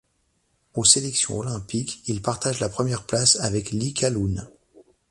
Aux 0.73 0.83
sélections 0.83 1.37
olympiques, 1.37 2.01
il 2.07 2.23
partage 2.23 2.59
la 2.59 2.69
première 2.69 3.05
place 3.05 3.35
avec 3.35 3.69
Lee 3.69 3.93
Calhoun. 3.93 4.49